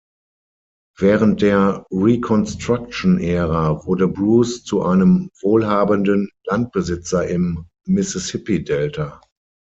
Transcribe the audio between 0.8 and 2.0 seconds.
Während der